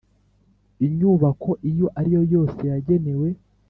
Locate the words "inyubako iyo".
0.85-1.87